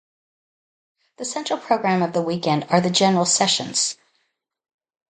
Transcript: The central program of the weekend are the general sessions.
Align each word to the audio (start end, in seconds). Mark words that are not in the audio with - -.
The 1.17 1.25
central 1.25 1.59
program 1.59 2.01
of 2.01 2.11
the 2.11 2.23
weekend 2.23 2.65
are 2.71 2.81
the 2.81 2.89
general 2.89 3.27
sessions. 3.27 3.97